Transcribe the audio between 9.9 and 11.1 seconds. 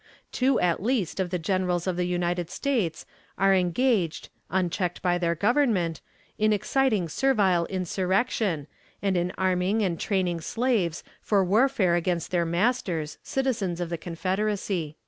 training slaves